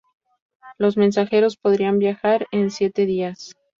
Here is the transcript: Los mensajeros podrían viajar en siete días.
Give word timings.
Los 0.79 0.97
mensajeros 0.97 1.57
podrían 1.57 1.99
viajar 1.99 2.47
en 2.51 2.71
siete 2.71 3.05
días. 3.05 3.53